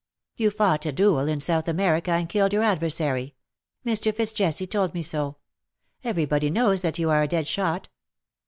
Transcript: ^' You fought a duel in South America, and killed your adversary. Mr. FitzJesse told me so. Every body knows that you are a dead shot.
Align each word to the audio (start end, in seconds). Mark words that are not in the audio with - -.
^' 0.01 0.03
You 0.35 0.49
fought 0.49 0.87
a 0.87 0.91
duel 0.91 1.27
in 1.27 1.41
South 1.41 1.67
America, 1.67 2.09
and 2.09 2.27
killed 2.27 2.53
your 2.53 2.63
adversary. 2.63 3.35
Mr. 3.85 4.11
FitzJesse 4.11 4.67
told 4.67 4.95
me 4.95 5.03
so. 5.03 5.37
Every 6.03 6.25
body 6.25 6.49
knows 6.49 6.81
that 6.81 6.97
you 6.97 7.11
are 7.11 7.21
a 7.21 7.27
dead 7.27 7.47
shot. 7.47 7.87